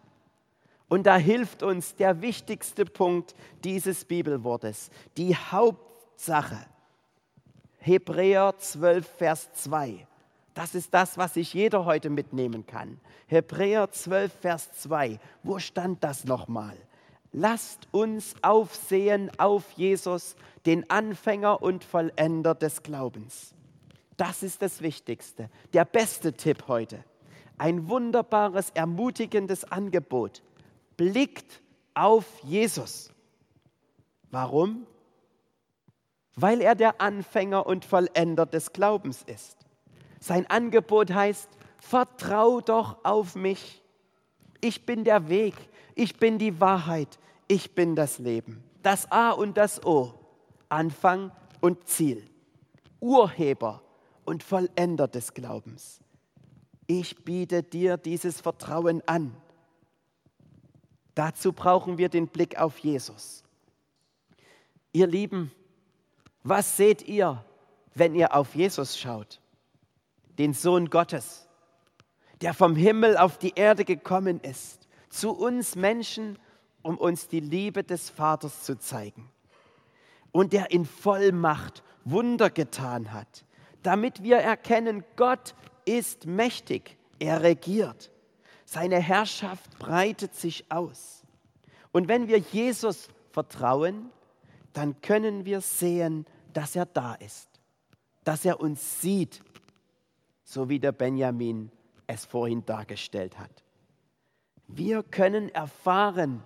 Und 0.87 1.07
da 1.07 1.17
hilft 1.17 1.65
uns 1.65 1.97
der 1.97 2.23
wichtigste 2.23 2.85
Punkt 2.85 3.35
dieses 3.65 4.05
Bibelwortes, 4.05 4.91
die 5.17 5.35
Hauptsache. 5.35 6.65
Hebräer 7.85 8.55
12, 8.57 9.07
Vers 9.07 9.53
2. 9.55 10.07
Das 10.55 10.75
ist 10.75 10.95
das, 10.95 11.19
was 11.19 11.35
sich 11.35 11.53
jeder 11.53 11.85
heute 11.85 12.11
mitnehmen 12.11 12.67
kann. 12.67 13.00
Hebräer 13.26 13.91
12, 13.91 14.33
Vers 14.33 14.73
2. 14.73 15.19
Wo 15.43 15.59
stand 15.59 16.03
das 16.03 16.25
nochmal? 16.25 16.76
lasst 17.35 17.88
uns 17.91 18.35
aufsehen 18.43 19.31
auf 19.38 19.73
Jesus, 19.73 20.37
den 20.64 20.88
Anfänger 20.88 21.62
und 21.62 21.85
Vollender 21.85 22.55
des 22.55 22.83
Glaubens. 22.83 23.55
Das 24.17 24.43
ist 24.43 24.62
das 24.62 24.81
Wichtigste, 24.81 25.50
der 25.73 25.85
beste 25.85 26.33
Tipp 26.33 26.69
heute. 26.69 27.05
Ein 27.59 27.88
wunderbares, 27.88 28.71
ermutigendes 28.71 29.64
Angebot. 29.64 30.43
Blickt 30.97 31.61
auf 31.93 32.25
Jesus. 32.45 33.11
Warum? 34.31 34.87
Weil 36.37 36.61
er 36.61 36.75
der 36.75 37.00
Anfänger 37.00 37.67
und 37.67 37.85
Vollender 37.85 38.47
des 38.47 38.73
Glaubens 38.73 39.23
ist. 39.23 39.57
Sein 40.21 40.47
Angebot 40.49 41.12
heißt, 41.12 41.49
vertrau 41.79 42.61
doch 42.61 43.05
auf 43.05 43.35
mich. 43.35 43.83
Ich 44.61 44.87
bin 44.87 45.05
der 45.05 45.29
Weg, 45.29 45.55
ich 45.95 46.17
bin 46.17 46.38
die 46.38 46.61
Wahrheit, 46.61 47.19
ich 47.47 47.75
bin 47.75 47.95
das 47.95 48.19
Leben. 48.19 48.64
Das 48.83 49.11
A 49.12 49.31
und 49.31 49.57
das 49.57 49.85
O, 49.85 50.14
Anfang 50.69 51.31
und 51.61 51.87
Ziel, 51.87 52.26
Urheber 53.00 53.83
und 54.25 54.43
Vollender 54.43 55.09
des 55.09 55.35
Glaubens. 55.35 56.00
Ich 56.87 57.25
biete 57.25 57.62
dir 57.62 57.97
dieses 57.97 58.41
Vertrauen 58.41 59.03
an. 59.07 59.37
Dazu 61.14 61.53
brauchen 61.53 61.97
wir 61.97 62.09
den 62.09 62.29
Blick 62.29 62.59
auf 62.59 62.79
Jesus. 62.79 63.43
Ihr 64.93 65.07
Lieben, 65.07 65.53
was 66.45 66.77
seht 66.77 67.03
ihr, 67.09 67.43
wenn 67.95 68.15
ihr 68.15 68.35
auf 68.35 68.55
Jesus 68.55 68.99
schaut? 68.99 69.41
Den 70.39 70.53
Sohn 70.53 70.91
Gottes, 70.91 71.49
der 72.43 72.55
vom 72.55 72.77
Himmel 72.77 73.17
auf 73.17 73.39
die 73.39 73.55
Erde 73.57 73.85
gekommen 73.85 74.41
ist, 74.41 74.87
zu 75.09 75.33
uns 75.33 75.75
Menschen 75.75 76.39
um 76.83 76.99
uns 76.99 77.29
die 77.29 77.41
Liebe 77.41 77.83
des 77.83 78.11
Vaters 78.11 78.63
zu 78.63 78.79
zeigen. 78.79 79.31
Und 80.33 80.53
der 80.53 80.71
in 80.71 80.85
Vollmacht 80.85 81.83
Wunder 82.05 82.51
getan 82.51 83.13
hat, 83.13 83.45
damit 83.83 84.23
wir 84.23 84.37
erkennen, 84.37 85.03
Gott 85.17 85.55
ist 85.87 86.27
mächtig, 86.27 86.99
er 87.19 87.43
regiert. 87.43 88.11
Seine 88.67 89.01
Herrschaft 89.01 89.79
breitet 89.79 90.35
sich 90.35 90.71
aus. 90.71 91.23
Und 91.93 92.09
wenn 92.09 92.29
wir 92.29 92.39
Jesus 92.39 93.09
vertrauen, 93.31 94.11
dann 94.75 95.01
können 95.01 95.47
wir 95.47 95.61
sehen, 95.63 96.27
dass 96.55 96.75
er 96.75 96.87
da 96.87 97.15
ist, 97.15 97.49
dass 98.25 98.45
er 98.45 98.61
uns 98.61 99.01
sieht, 99.01 99.43
so 100.45 100.69
wie 100.69 100.79
der 100.79 100.93
Benjamin 100.93 101.71
es 102.07 102.25
vorhin 102.25 102.65
dargestellt 102.65 103.39
hat. 103.39 103.63
Wir 104.67 105.03
können 105.03 105.49
erfahren, 105.51 106.43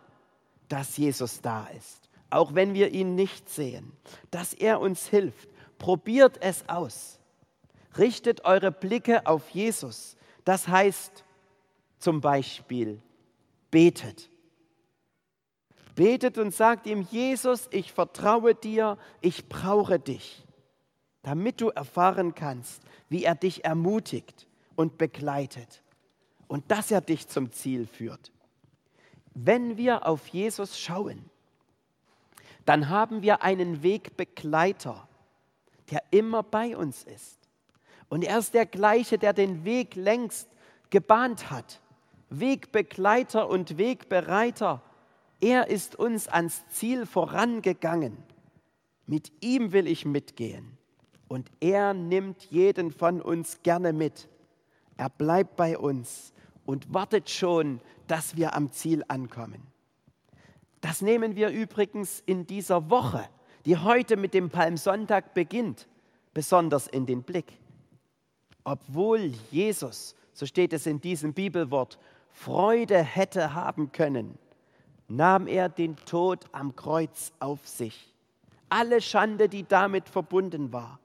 dass 0.69 0.97
Jesus 0.97 1.41
da 1.41 1.67
ist, 1.69 2.09
auch 2.31 2.55
wenn 2.55 2.75
wir 2.75 2.91
ihn 2.91 3.15
nicht 3.15 3.49
sehen, 3.49 3.93
dass 4.31 4.55
er 4.55 4.81
uns 4.81 5.07
hilft. 5.07 5.49
Probiert 5.79 6.43
es 6.43 6.69
aus. 6.69 7.21
Richtet 7.97 8.45
eure 8.45 8.73
Blicke 8.73 9.27
auf 9.27 9.49
Jesus. 9.51 10.17
Das 10.45 10.69
heißt 10.69 11.25
zum 11.99 12.21
Beispiel, 12.21 13.01
betet. 13.71 14.31
Betet 15.99 16.39
und 16.39 16.55
sagt 16.55 16.87
ihm, 16.87 17.03
Jesus, 17.11 17.67
ich 17.73 17.93
vertraue 17.93 18.55
dir, 18.55 18.99
ich 19.21 19.49
brauche 19.49 19.99
dich, 19.99 20.47
damit 21.23 21.61
du 21.61 21.71
erfahren 21.71 22.37
kannst, 22.37 22.83
wie 23.09 23.25
er 23.25 23.35
dich 23.35 23.65
ermutigt 23.65 24.47
und 24.77 24.97
begleitet 24.97 25.83
und 26.47 26.71
dass 26.71 26.93
er 26.93 27.01
dich 27.01 27.27
zum 27.27 27.51
Ziel 27.51 27.89
führt. 27.89 28.31
Wenn 29.35 29.77
wir 29.77 30.07
auf 30.07 30.29
Jesus 30.29 30.79
schauen, 30.79 31.29
dann 32.65 32.91
haben 32.91 33.23
wir 33.23 33.43
einen 33.43 33.83
Wegbegleiter, 33.83 35.09
der 35.91 36.05
immer 36.13 36.45
bei 36.45 36.77
uns 36.77 37.03
ist. 37.03 37.41
Und 38.09 38.23
er 38.23 38.39
ist 38.39 38.55
der 38.55 38.67
gleiche, 38.67 39.19
der 39.19 39.33
den 39.33 39.65
Weg 39.65 39.97
längst 39.97 40.49
gebahnt 40.91 41.51
hat. 41.51 41.81
Wegbegleiter 42.31 43.49
und 43.49 43.79
Wegbereiter. 43.79 44.81
Er 45.41 45.69
ist 45.69 45.97
uns 45.97 46.29
ans 46.29 46.67
Ziel 46.69 47.07
vorangegangen. 47.07 48.17
Mit 49.07 49.33
ihm 49.41 49.73
will 49.73 49.87
ich 49.87 50.05
mitgehen. 50.05 50.77
Und 51.29 51.51
er 51.61 51.95
nimmt 51.95 52.45
jeden 52.51 52.91
von 52.91 53.21
uns 53.21 53.63
gerne 53.63 53.93
mit. 53.93 54.29
Er 54.97 55.11
bleibt 55.11 55.57
bei 55.57 55.79
uns 55.79 56.33
und 56.67 56.93
wartet 56.93 57.31
schon, 57.31 57.81
dass 58.09 58.37
wir 58.37 58.55
am 58.55 58.73
Ziel 58.73 59.05
ankommen. 59.09 59.63
Das 60.81 61.03
nehmen 61.03 61.37
wir 61.37 61.51
übrigens 61.51 62.23
in 62.27 62.47
dieser 62.47 62.91
Woche, 62.91 63.29
die 63.65 63.77
heute 63.77 64.17
mit 64.17 64.35
dem 64.35 64.51
Palmsonntag 64.51 65.35
beginnt, 65.35 65.89
besonders 66.35 66.87
in 66.87 67.07
den 67.07 67.23
Blick. 67.23 67.53
Obwohl 68.65 69.33
Jesus, 69.51 70.15
so 70.33 70.47
steht 70.47 70.73
es 70.73 70.87
in 70.87 71.01
diesem 71.01 71.33
Bibelwort, 71.33 71.99
Freude 72.31 73.03
hätte 73.03 73.55
haben 73.55 73.93
können, 73.93 74.39
nahm 75.09 75.47
er 75.47 75.69
den 75.69 75.97
Tod 75.97 76.45
am 76.53 76.77
Kreuz 76.77 77.33
auf 77.41 77.67
sich. 77.67 78.15
Alle 78.69 79.01
Schande, 79.01 79.49
die 79.49 79.65
damit 79.65 80.09
verbunden 80.09 80.73
war. 80.73 81.01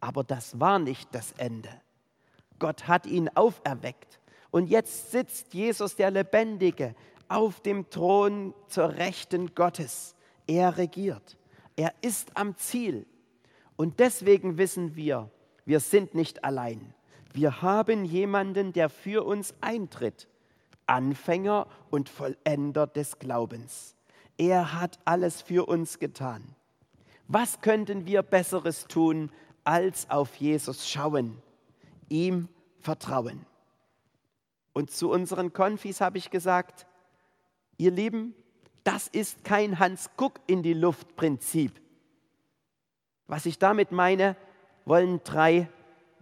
Aber 0.00 0.24
das 0.24 0.58
war 0.58 0.78
nicht 0.78 1.14
das 1.14 1.32
Ende. 1.32 1.70
Gott 2.58 2.88
hat 2.88 3.06
ihn 3.06 3.28
auferweckt 3.28 4.18
und 4.50 4.68
jetzt 4.68 5.12
sitzt 5.12 5.54
Jesus, 5.54 5.96
der 5.96 6.10
Lebendige, 6.10 6.94
auf 7.28 7.60
dem 7.60 7.88
Thron 7.90 8.54
zur 8.68 8.96
Rechten 8.96 9.54
Gottes. 9.54 10.16
Er 10.46 10.76
regiert. 10.76 11.36
Er 11.76 11.94
ist 12.02 12.36
am 12.36 12.56
Ziel. 12.56 13.06
Und 13.76 14.00
deswegen 14.00 14.58
wissen 14.58 14.96
wir, 14.96 15.30
wir 15.64 15.80
sind 15.80 16.14
nicht 16.14 16.44
allein. 16.44 16.92
Wir 17.32 17.62
haben 17.62 18.04
jemanden, 18.04 18.72
der 18.72 18.88
für 18.88 19.24
uns 19.24 19.54
eintritt. 19.60 20.28
Anfänger 20.90 21.68
und 21.90 22.08
Vollender 22.08 22.86
des 22.86 23.18
Glaubens. 23.20 23.94
Er 24.36 24.78
hat 24.80 24.98
alles 25.04 25.40
für 25.40 25.68
uns 25.68 26.00
getan. 26.00 26.42
Was 27.28 27.60
könnten 27.60 28.06
wir 28.06 28.22
Besseres 28.22 28.86
tun, 28.88 29.30
als 29.62 30.10
auf 30.10 30.34
Jesus 30.36 30.88
schauen, 30.88 31.40
ihm 32.08 32.48
vertrauen? 32.80 33.46
Und 34.72 34.90
zu 34.90 35.10
unseren 35.10 35.52
Konfis 35.52 36.00
habe 36.00 36.18
ich 36.18 36.30
gesagt, 36.30 36.86
ihr 37.76 37.92
Lieben, 37.92 38.34
das 38.82 39.06
ist 39.06 39.44
kein 39.44 39.78
Hans-Guck 39.78 40.40
in 40.48 40.62
die 40.64 40.74
Luft-Prinzip. 40.74 41.80
Was 43.28 43.46
ich 43.46 43.60
damit 43.60 43.92
meine, 43.92 44.36
wollen 44.86 45.20
drei 45.22 45.68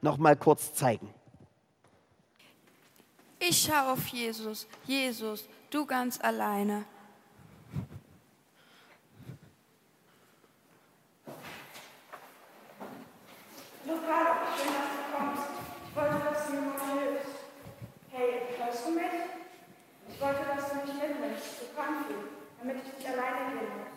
noch 0.02 0.18
mal 0.18 0.36
kurz 0.36 0.74
zeigen. 0.74 1.08
Ich 3.50 3.62
schaue 3.62 3.92
auf 3.92 4.06
Jesus. 4.08 4.66
Jesus, 4.84 5.48
du 5.70 5.86
ganz 5.86 6.20
alleine. 6.20 6.84
Luca, 13.86 14.18
schön, 14.54 14.74
dass 14.74 14.92
du 14.92 15.16
kommst. 15.16 15.48
Ich 15.88 15.96
wollte, 15.96 16.24
dass 16.28 16.46
du 16.46 16.52
mir 16.52 16.60
mal 16.60 17.00
hilfst. 17.00 17.36
Hey, 18.10 18.42
hörst 18.58 18.86
du 18.86 18.90
mich? 18.90 19.04
Ich 20.10 20.20
wollte, 20.20 20.44
dass 20.44 20.68
du 20.68 20.74
mich 20.84 20.94
mitnimmst, 21.00 21.58
zu 21.58 21.64
Konfi, 21.74 22.14
damit 22.58 22.76
ich 22.84 22.98
nicht 22.98 23.08
alleine 23.08 23.52
gehen 23.52 23.78
muss. 23.78 23.96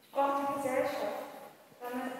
Ich 0.00 0.10
brauche 0.10 0.40
die 0.40 0.54
Gesellschaft, 0.54 1.20
damit, 1.82 2.12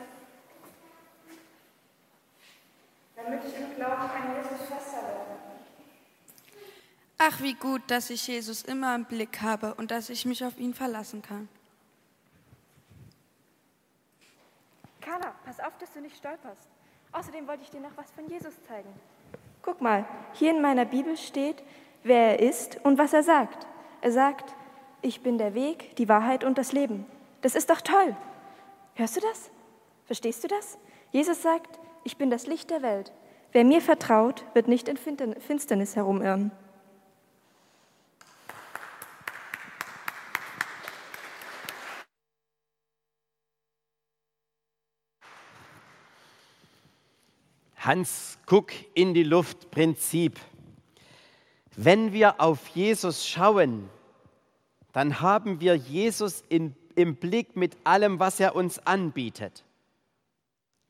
damit 3.17 3.45
ich 3.47 3.57
im 3.57 3.77
Glauben 3.77 4.11
an 4.11 4.37
Jesus 4.37 4.69
fester 4.69 5.01
werde. 5.01 5.46
Ach, 7.19 7.41
wie 7.41 7.55
gut, 7.55 7.83
dass 7.87 8.11
ich 8.11 8.27
Jesus 8.27 8.63
immer 8.63 8.95
im 8.95 9.05
Blick 9.05 9.41
habe 9.41 9.75
und 9.75 9.91
dass 9.91 10.11
ich 10.11 10.27
mich 10.27 10.45
auf 10.45 10.59
ihn 10.59 10.75
verlassen 10.75 11.23
kann. 11.23 11.49
Carla, 15.01 15.35
pass 15.45 15.61
auf, 15.61 15.79
dass 15.79 15.93
du 15.93 16.01
nicht 16.01 16.17
stolperst. 16.17 16.69
Außerdem 17.13 17.47
wollte 17.47 17.63
ich 17.63 17.71
dir 17.71 17.81
noch 17.81 17.97
was 17.97 18.11
von 18.11 18.29
Jesus 18.29 18.53
zeigen. 18.69 18.89
Guck 19.63 19.81
mal, 19.81 20.05
hier 20.35 20.51
in 20.51 20.61
meiner 20.61 20.85
Bibel 20.85 21.17
steht, 21.17 21.63
wer 22.03 22.39
er 22.39 22.49
ist 22.49 22.79
und 22.85 22.99
was 22.99 23.13
er 23.13 23.23
sagt. 23.23 23.67
Er 24.03 24.13
sagt, 24.13 24.55
ich 25.01 25.23
bin 25.23 25.39
der 25.39 25.55
Weg, 25.55 25.97
die 25.97 26.09
Wahrheit 26.09 26.45
und 26.45 26.59
das 26.59 26.73
Leben. 26.73 27.07
Das 27.41 27.55
ist 27.55 27.71
doch 27.71 27.81
toll. 27.81 28.15
Hörst 28.95 29.17
du 29.17 29.21
das? 29.21 29.51
Verstehst 30.05 30.45
du 30.45 30.49
das? 30.49 30.79
Jesus 31.13 31.41
sagt, 31.41 31.79
ich 32.05 32.17
bin 32.17 32.31
das 32.31 32.47
Licht 32.47 32.71
der 32.71 32.83
Welt. 32.83 33.13
Wer 33.53 33.65
mir 33.65 33.81
vertraut, 33.81 34.45
wird 34.55 34.69
nicht 34.69 34.89
in 34.89 34.97
Finsternis 34.97 35.97
herumirren. 35.97 36.51
Hans 47.87 48.41
Guck 48.47 48.73
in 48.95 49.15
die 49.15 49.23
Luft 49.23 49.71
Prinzip. 49.71 50.41
Wenn 51.77 52.13
wir 52.13 52.41
auf 52.41 52.67
Jesus 52.67 53.29
schauen, 53.29 53.89
dann 54.93 55.21
haben 55.21 55.61
wir 55.61 55.77
Jesus 55.77 56.43
in, 56.49 56.75
im 56.97 57.15
Blick 57.15 57.55
mit 57.55 57.77
allem, 57.85 58.19
was 58.19 58.41
er 58.41 58.57
uns 58.57 58.85
anbietet. 58.85 59.65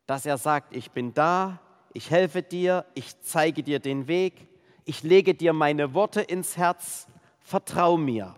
Dass 0.07 0.25
er 0.25 0.39
sagt, 0.39 0.75
ich 0.75 0.91
bin 0.91 1.13
da, 1.13 1.61
ich 1.93 2.11
helfe 2.11 2.43
dir, 2.43 2.87
ich 2.95 3.21
zeige 3.21 3.63
dir 3.63 3.79
den 3.79 4.09
Weg, 4.09 4.49
ich 4.87 5.03
lege 5.03 5.35
dir 5.35 5.53
meine 5.53 5.93
Worte 5.93 6.23
ins 6.23 6.57
Herz, 6.57 7.09
vertrau 7.41 7.99
mir. 7.99 8.35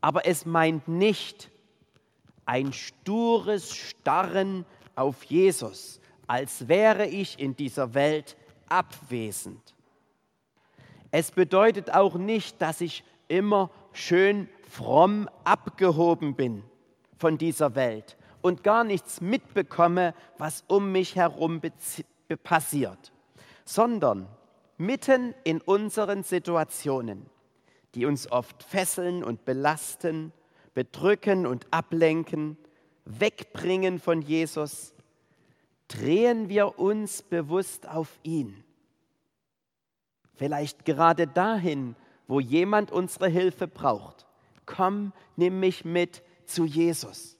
Aber 0.00 0.26
es 0.26 0.46
meint 0.46 0.88
nicht 0.88 1.50
ein 2.46 2.72
stures 2.72 3.76
Starren 3.76 4.64
auf 4.94 5.24
Jesus, 5.24 6.00
als 6.30 6.68
wäre 6.68 7.08
ich 7.08 7.40
in 7.40 7.56
dieser 7.56 7.92
Welt 7.92 8.36
abwesend. 8.68 9.74
Es 11.10 11.32
bedeutet 11.32 11.92
auch 11.92 12.14
nicht, 12.14 12.62
dass 12.62 12.80
ich 12.80 13.02
immer 13.26 13.68
schön 13.92 14.48
fromm 14.62 15.28
abgehoben 15.42 16.36
bin 16.36 16.62
von 17.18 17.36
dieser 17.36 17.74
Welt 17.74 18.16
und 18.42 18.62
gar 18.62 18.84
nichts 18.84 19.20
mitbekomme, 19.20 20.14
was 20.38 20.62
um 20.68 20.92
mich 20.92 21.16
herum 21.16 21.60
passiert, 22.44 23.12
sondern 23.64 24.28
mitten 24.78 25.34
in 25.42 25.60
unseren 25.60 26.22
Situationen, 26.22 27.26
die 27.96 28.06
uns 28.06 28.30
oft 28.30 28.62
fesseln 28.62 29.24
und 29.24 29.44
belasten, 29.44 30.32
bedrücken 30.74 31.44
und 31.44 31.66
ablenken, 31.72 32.56
wegbringen 33.04 33.98
von 33.98 34.22
Jesus, 34.22 34.94
drehen 35.90 36.48
wir 36.48 36.78
uns 36.78 37.22
bewusst 37.22 37.88
auf 37.88 38.18
ihn. 38.22 38.62
Vielleicht 40.34 40.84
gerade 40.84 41.26
dahin, 41.26 41.96
wo 42.26 42.40
jemand 42.40 42.92
unsere 42.92 43.28
Hilfe 43.28 43.66
braucht. 43.66 44.26
Komm, 44.64 45.12
nimm 45.36 45.60
mich 45.60 45.84
mit 45.84 46.22
zu 46.46 46.64
Jesus. 46.64 47.36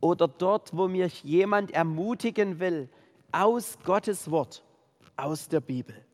Oder 0.00 0.28
dort, 0.28 0.76
wo 0.76 0.88
mich 0.88 1.22
jemand 1.22 1.70
ermutigen 1.70 2.58
will, 2.58 2.88
aus 3.32 3.78
Gottes 3.84 4.30
Wort, 4.30 4.62
aus 5.16 5.48
der 5.48 5.60
Bibel. 5.60 6.04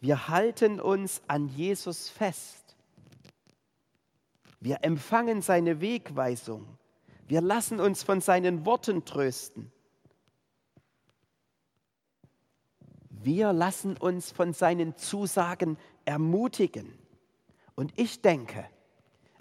Wir 0.00 0.28
halten 0.28 0.80
uns 0.80 1.22
an 1.28 1.48
Jesus 1.48 2.08
fest. 2.08 2.76
Wir 4.60 4.78
empfangen 4.82 5.42
seine 5.42 5.80
Wegweisung. 5.80 6.75
Wir 7.26 7.40
lassen 7.40 7.80
uns 7.80 8.02
von 8.02 8.20
seinen 8.20 8.64
Worten 8.64 9.04
trösten. 9.04 9.72
Wir 13.10 13.52
lassen 13.52 13.96
uns 13.96 14.30
von 14.30 14.52
seinen 14.52 14.96
Zusagen 14.96 15.76
ermutigen. 16.04 16.96
Und 17.74 17.92
ich 17.96 18.22
denke, 18.22 18.66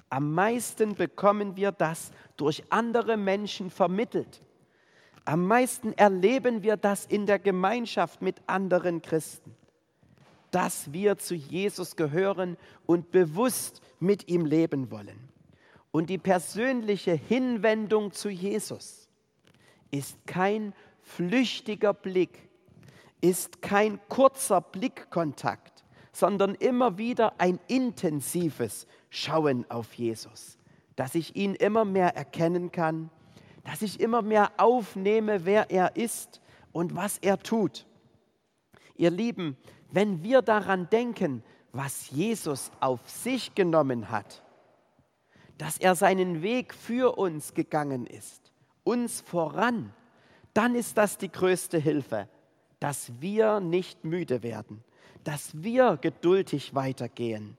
am 0.09 0.33
meisten 0.33 0.95
bekommen 0.95 1.55
wir 1.55 1.71
das 1.71 2.11
durch 2.37 2.63
andere 2.71 3.17
Menschen 3.17 3.69
vermittelt. 3.69 4.41
Am 5.23 5.45
meisten 5.45 5.93
erleben 5.93 6.63
wir 6.63 6.77
das 6.77 7.05
in 7.05 7.25
der 7.25 7.39
Gemeinschaft 7.39 8.21
mit 8.21 8.41
anderen 8.47 9.01
Christen, 9.01 9.55
dass 10.51 10.91
wir 10.93 11.17
zu 11.17 11.35
Jesus 11.35 11.95
gehören 11.95 12.57
und 12.85 13.11
bewusst 13.11 13.81
mit 13.99 14.27
ihm 14.27 14.45
leben 14.45 14.89
wollen. 14.91 15.34
Und 15.95 16.09
die 16.09 16.17
persönliche 16.17 17.13
Hinwendung 17.13 18.11
zu 18.11 18.27
Jesus 18.27 19.07
ist 19.91 20.17
kein 20.27 20.73
flüchtiger 21.01 21.93
Blick, 21.93 22.49
ist 23.21 23.61
kein 23.61 24.01
kurzer 24.09 24.59
Blickkontakt, 24.59 25.85
sondern 26.11 26.53
immer 26.55 26.97
wieder 26.97 27.39
ein 27.39 27.61
intensives 27.69 28.87
Schauen 29.09 29.63
auf 29.71 29.93
Jesus, 29.93 30.57
dass 30.97 31.15
ich 31.15 31.37
ihn 31.37 31.55
immer 31.55 31.85
mehr 31.85 32.13
erkennen 32.13 32.73
kann, 32.73 33.09
dass 33.63 33.81
ich 33.81 34.01
immer 34.01 34.21
mehr 34.21 34.51
aufnehme, 34.57 35.45
wer 35.45 35.71
er 35.71 35.95
ist 35.95 36.41
und 36.73 36.97
was 36.97 37.19
er 37.19 37.39
tut. 37.39 37.87
Ihr 38.97 39.11
Lieben, 39.11 39.55
wenn 39.91 40.23
wir 40.23 40.41
daran 40.41 40.89
denken, 40.89 41.41
was 41.71 42.09
Jesus 42.11 42.69
auf 42.81 43.09
sich 43.09 43.55
genommen 43.55 44.09
hat, 44.09 44.44
dass 45.57 45.77
er 45.77 45.95
seinen 45.95 46.41
Weg 46.41 46.73
für 46.73 47.17
uns 47.17 47.53
gegangen 47.53 48.05
ist, 48.05 48.51
uns 48.83 49.21
voran, 49.21 49.93
dann 50.53 50.75
ist 50.75 50.97
das 50.97 51.17
die 51.17 51.31
größte 51.31 51.77
Hilfe, 51.77 52.29
dass 52.79 53.11
wir 53.19 53.59
nicht 53.59 54.03
müde 54.03 54.43
werden, 54.43 54.83
dass 55.23 55.63
wir 55.63 55.97
geduldig 55.97 56.75
weitergehen, 56.75 57.57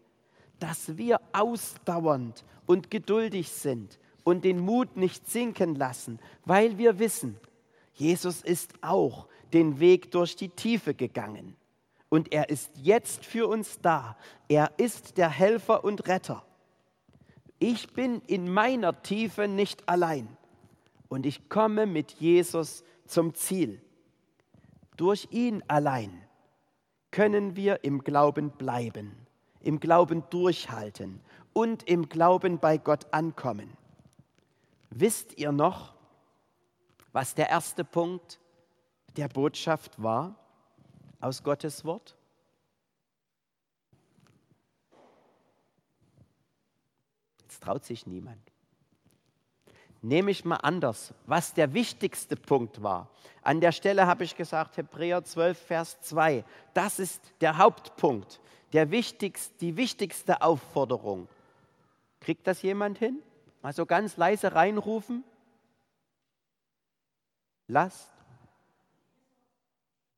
dass 0.59 0.97
wir 0.97 1.21
ausdauernd 1.33 2.45
und 2.67 2.91
geduldig 2.91 3.51
sind 3.51 3.99
und 4.25 4.45
den 4.45 4.61
Mut 4.61 4.97
nicht 4.97 5.29
sinken 5.29 5.75
lassen, 5.75 6.19
weil 6.45 6.79
wir 6.79 6.99
wissen, 6.99 7.39
Jesus 7.95 8.43
ist 8.43 8.75
auch 8.83 9.27
den 9.53 9.81
Weg 9.81 10.11
durch 10.11 10.37
die 10.37 10.51
Tiefe 10.51 10.95
gegangen. 10.95 11.57
Und 12.09 12.33
er 12.33 12.51
ist 12.51 12.71
jetzt 12.77 13.25
für 13.25 13.49
uns 13.49 13.81
da. 13.81 14.17
Er 14.49 14.71
ist 14.77 15.17
der 15.17 15.31
Helfer 15.31 15.83
und 15.83 16.07
Retter 16.07 16.45
ich 17.59 17.93
bin 17.93 18.21
in 18.27 18.53
meiner 18.53 19.03
Tiefe 19.03 19.49
nicht 19.49 19.89
allein 19.89 20.29
und 21.09 21.27
ich 21.27 21.49
komme 21.49 21.87
mit 21.87 22.13
Jesus 22.13 22.85
zum 23.07 23.35
Ziel. 23.35 23.81
Durch 24.97 25.29
ihn 25.31 25.63
allein 25.69 26.23
können 27.11 27.57
wir 27.57 27.85
im 27.85 28.05
Glauben 28.05 28.51
bleiben, 28.51 29.13
im 29.61 29.81
Glauben 29.81 30.25
durchhalten 30.31 31.21
und 31.53 31.83
im 31.85 32.09
Glauben 32.09 32.59
bei 32.59 32.77
Gott 32.77 33.07
ankommen. 33.13 33.77
Wisst 34.91 35.39
ihr 35.39 35.53
noch, 35.53 35.95
was 37.13 37.35
der 37.35 37.49
erste 37.49 37.85
Punkt 37.85 38.39
der 39.17 39.29
Botschaft 39.29 40.03
war 40.03 40.37
aus 41.21 41.43
Gottes 41.43 41.85
Wort? 41.85 42.17
Jetzt 47.57 47.63
traut 47.63 47.87
sich 47.87 48.07
niemand. 48.07 48.53
nehme 50.03 50.31
ich 50.31 50.45
mal 50.45 50.57
anders, 50.57 51.15
was 51.25 51.55
der 51.55 51.73
wichtigste 51.73 52.37
Punkt 52.37 52.83
war. 52.83 53.09
An 53.41 53.63
der 53.63 53.73
Stelle 53.73 54.07
habe 54.07 54.25
ich 54.25 54.37
gesagt, 54.37 54.77
Hebräer 54.77 55.25
12, 55.25 55.59
Vers 55.59 56.01
2, 56.03 56.45
das 56.75 56.99
ist 56.99 57.23
der 57.41 57.57
Hauptpunkt, 57.57 58.41
der 58.75 58.91
wichtigste, 58.91 59.55
die 59.61 59.79
wichtigste 59.79 60.43
Aufforderung. 60.43 61.29
Kriegt 62.21 62.47
das 62.47 62.61
jemand 62.61 62.99
hin? 62.99 63.21
Mal 63.63 63.73
so 63.73 63.87
ganz 63.87 64.19
leise 64.19 64.55
reinrufen. 64.55 65.25
Lasst, 67.69 68.11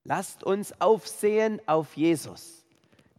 lasst 0.03 0.42
uns 0.42 0.79
aufsehen 0.81 1.61
auf 1.66 1.96
Jesus, 1.96 2.64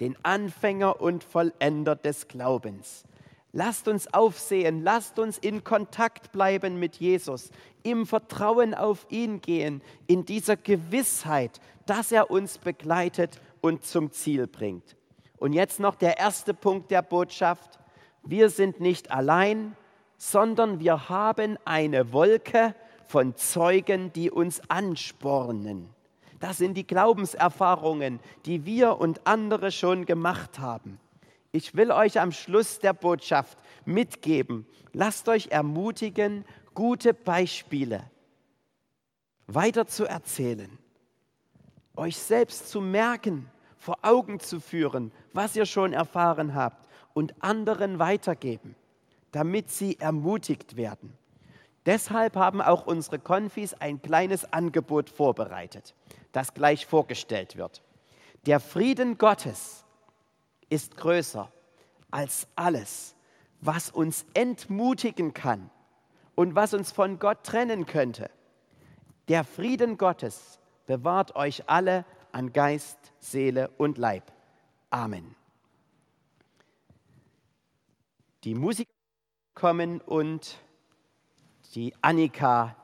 den 0.02 0.18
Anfänger 0.26 1.00
und 1.00 1.24
Vollender 1.24 1.96
des 1.96 2.28
Glaubens. 2.28 3.06
Lasst 3.52 3.88
uns 3.88 4.14
aufsehen, 4.14 4.84
lasst 4.84 5.18
uns 5.18 5.38
in 5.38 5.64
Kontakt 5.64 6.32
bleiben 6.32 6.80
mit 6.80 6.98
Jesus, 6.98 7.50
im 7.82 8.06
Vertrauen 8.06 8.76
auf 8.76 9.08
ihn 9.10 9.42
gehen, 9.42 9.82
in 10.06 10.26
dieser 10.26 10.56
Gewissheit, 10.56 11.60
dass 11.86 12.12
er 12.12 12.30
uns 12.30 12.60
begleitet 12.60 13.42
und 13.62 13.84
zum 13.84 14.12
Ziel 14.12 14.46
bringt. 14.46 14.96
Und 15.38 15.54
jetzt 15.54 15.80
noch 15.80 15.96
der 15.96 16.20
erste 16.20 16.54
Punkt 16.54 16.92
der 16.92 17.02
Botschaft. 17.02 17.80
Wir 18.24 18.50
sind 18.50 18.82
nicht 18.82 19.10
allein, 19.10 19.76
sondern 20.18 20.80
wir 20.80 21.10
haben 21.10 21.58
eine 21.66 22.12
Wolke 22.14 22.76
von 23.08 23.36
Zeugen, 23.36 24.14
die 24.14 24.30
uns 24.30 24.62
anspornen. 24.70 25.90
Das 26.40 26.58
sind 26.58 26.76
die 26.76 26.86
Glaubenserfahrungen, 26.86 28.20
die 28.46 28.66
wir 28.66 29.00
und 29.00 29.26
andere 29.26 29.72
schon 29.72 30.06
gemacht 30.06 30.60
haben. 30.60 31.00
Ich 31.52 31.76
will 31.76 31.92
euch 31.92 32.20
am 32.20 32.32
Schluss 32.32 32.80
der 32.80 32.94
Botschaft 32.94 33.58
mitgeben, 33.86 34.68
lasst 34.94 35.28
euch 35.30 35.48
ermutigen, 35.48 36.46
gute 36.74 37.14
Beispiele 37.14 38.04
weiter 39.54 39.88
zu 39.88 40.06
erzählen, 40.06 40.78
euch 41.96 42.18
selbst 42.18 42.70
zu 42.70 42.82
merken, 42.82 43.50
vor 43.78 43.98
Augen 44.04 44.40
zu 44.40 44.60
führen, 44.60 45.12
was 45.34 45.56
ihr 45.56 45.66
schon 45.66 45.94
erfahren 45.94 46.54
habt 46.54 46.88
und 47.14 47.34
anderen 47.42 47.98
weitergeben, 47.98 48.76
damit 49.32 49.72
sie 49.72 50.00
ermutigt 50.00 50.76
werden. 50.76 51.18
Deshalb 51.86 52.36
haben 52.36 52.62
auch 52.62 52.86
unsere 52.86 53.20
Konfis 53.20 53.74
ein 53.74 54.02
kleines 54.02 54.52
Angebot 54.54 55.10
vorbereitet, 55.10 55.96
das 56.32 56.54
gleich 56.54 56.86
vorgestellt 56.86 57.56
wird. 57.56 57.82
Der 58.46 58.60
Frieden 58.60 59.18
Gottes, 59.18 59.86
ist 60.70 60.98
größer 60.98 61.52
als 62.12 62.48
alles, 62.56 63.16
was 63.62 63.90
uns 63.90 64.26
entmutigen 64.34 65.34
kann 65.34 65.70
und 66.36 66.56
was 66.56 66.74
uns 66.74 66.92
von 66.92 67.20
Gott 67.20 67.44
trennen 67.44 67.86
könnte. 67.86 68.30
Der 69.28 69.44
Frieden 69.44 69.98
Gottes 69.98 70.60
bewahrt 70.86 71.36
euch 71.36 71.70
alle 71.70 72.06
an 72.32 72.54
Geist, 72.54 72.98
Seele 73.20 73.70
und 73.78 73.98
Leib. 73.98 74.32
Amen. 74.90 75.36
Die 78.44 78.56
Musiker 78.56 78.90
kommen 79.54 80.00
und 80.02 80.58
die 81.76 81.94
Annika 82.02 82.76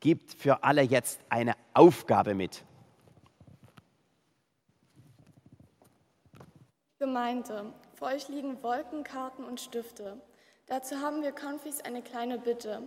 gibt 0.00 0.34
für 0.34 0.62
alle 0.62 0.82
jetzt 0.82 1.20
eine 1.28 1.54
Aufgabe 1.74 2.34
mit. 2.34 2.64
Gemeinde, 6.98 7.72
vor 7.94 8.08
euch 8.08 8.26
liegen 8.28 8.60
Wolkenkarten 8.60 9.44
und 9.44 9.60
Stifte. 9.60 10.20
Dazu 10.66 10.96
haben 10.96 11.22
wir 11.22 11.30
Konfis 11.30 11.80
eine 11.80 12.02
kleine 12.02 12.38
Bitte. 12.38 12.82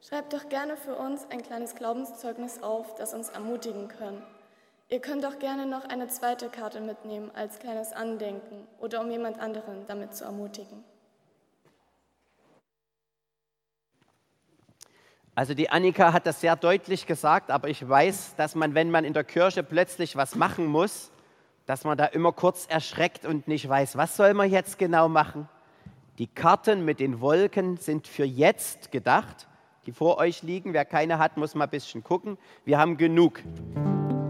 Schreibt 0.00 0.32
doch 0.32 0.48
gerne 0.48 0.78
für 0.78 0.94
uns 0.94 1.26
ein 1.28 1.42
kleines 1.42 1.74
Glaubenszeugnis 1.74 2.62
auf, 2.62 2.94
das 2.94 3.12
uns 3.12 3.28
ermutigen 3.28 3.88
kann. 3.88 4.22
Ihr 4.88 5.00
könnt 5.00 5.26
auch 5.26 5.38
gerne 5.38 5.66
noch 5.66 5.84
eine 5.84 6.08
zweite 6.08 6.48
Karte 6.48 6.80
mitnehmen 6.80 7.30
als 7.34 7.58
kleines 7.58 7.92
Andenken 7.92 8.66
oder 8.78 9.02
um 9.02 9.10
jemand 9.10 9.38
anderen 9.38 9.86
damit 9.86 10.14
zu 10.14 10.24
ermutigen. 10.24 10.82
Also 15.34 15.52
die 15.52 15.68
Annika 15.68 16.14
hat 16.14 16.26
das 16.26 16.40
sehr 16.40 16.56
deutlich 16.56 17.06
gesagt, 17.06 17.50
aber 17.50 17.68
ich 17.68 17.86
weiß, 17.86 18.36
dass 18.36 18.54
man, 18.54 18.74
wenn 18.74 18.90
man 18.90 19.04
in 19.04 19.12
der 19.12 19.24
Kirche 19.24 19.62
plötzlich 19.62 20.16
was 20.16 20.34
machen 20.34 20.64
muss, 20.64 21.10
dass 21.70 21.84
man 21.84 21.96
da 21.96 22.06
immer 22.06 22.32
kurz 22.32 22.66
erschreckt 22.66 23.24
und 23.24 23.46
nicht 23.46 23.68
weiß, 23.68 23.96
was 23.96 24.16
soll 24.16 24.34
man 24.34 24.50
jetzt 24.50 24.76
genau 24.76 25.08
machen. 25.08 25.48
Die 26.18 26.26
Karten 26.26 26.84
mit 26.84 26.98
den 26.98 27.20
Wolken 27.20 27.76
sind 27.76 28.08
für 28.08 28.24
jetzt 28.24 28.90
gedacht, 28.90 29.46
die 29.86 29.92
vor 29.92 30.18
euch 30.18 30.42
liegen. 30.42 30.72
Wer 30.72 30.84
keine 30.84 31.20
hat, 31.20 31.36
muss 31.36 31.54
mal 31.54 31.66
ein 31.66 31.70
bisschen 31.70 32.02
gucken. 32.02 32.38
Wir 32.64 32.76
haben 32.76 32.96
genug. 32.96 33.40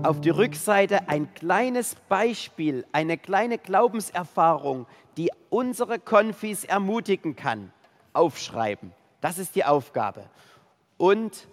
Auf 0.03 0.21
die 0.21 0.29
Rückseite 0.29 1.09
ein 1.09 1.33
kleines 1.33 1.95
Beispiel, 2.11 2.85
eine 2.93 3.17
kleine 3.17 3.57
Glaubenserfahrung, 3.57 4.87
die 5.17 5.31
unsere 5.49 5.99
Konfis 5.99 6.65
ermutigen 6.65 7.37
kann. 7.37 7.73
Aufschreiben. 8.13 8.93
Das 9.23 9.39
ist 9.39 9.57
die 9.57 9.65
Aufgabe. 9.65 10.29
Und 10.99 11.49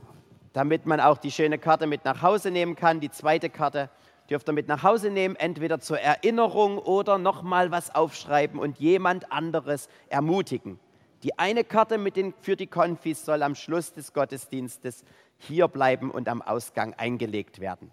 damit 0.52 0.86
man 0.86 1.00
auch 1.00 1.18
die 1.18 1.32
schöne 1.32 1.58
Karte 1.58 1.88
mit 1.88 2.04
nach 2.04 2.22
Hause 2.22 2.52
nehmen 2.52 2.76
kann, 2.76 3.00
die 3.00 3.10
zweite 3.10 3.50
Karte 3.50 3.90
dürft 4.30 4.50
ihr 4.50 4.54
mit 4.54 4.68
nach 4.68 4.84
Hause 4.84 5.10
nehmen, 5.10 5.36
entweder 5.36 5.80
zur 5.80 6.00
Erinnerung 6.00 6.78
oder 6.78 7.18
nochmal 7.18 7.72
was 7.72 7.94
aufschreiben 7.94 8.60
und 8.60 8.80
jemand 8.80 9.32
anderes 9.32 9.90
ermutigen. 10.10 10.80
Die 11.24 11.38
eine 11.40 11.64
Karte 11.64 11.98
mit 11.98 12.16
den, 12.16 12.34
für 12.42 12.56
die 12.56 12.68
Konfis 12.68 13.26
soll 13.26 13.42
am 13.42 13.56
Schluss 13.56 13.94
des 13.94 14.14
Gottesdienstes 14.14 15.04
hier 15.38 15.68
bleiben 15.68 16.12
und 16.12 16.30
am 16.30 16.42
Ausgang 16.42 16.94
eingelegt 16.94 17.60
werden. 17.60 17.92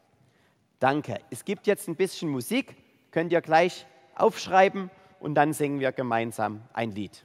Danke. 0.78 1.20
Es 1.30 1.44
gibt 1.44 1.66
jetzt 1.66 1.88
ein 1.88 1.96
bisschen 1.96 2.28
Musik, 2.28 2.76
könnt 3.10 3.32
ihr 3.32 3.40
gleich 3.40 3.86
aufschreiben 4.14 4.90
und 5.20 5.34
dann 5.34 5.52
singen 5.52 5.80
wir 5.80 5.92
gemeinsam 5.92 6.62
ein 6.72 6.90
Lied. 6.90 7.24